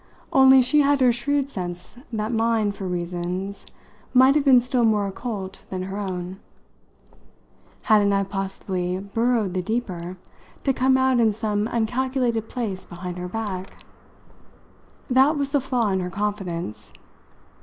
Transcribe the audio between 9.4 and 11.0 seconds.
the deeper to come